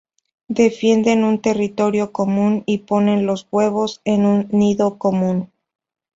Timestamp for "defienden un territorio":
0.47-2.11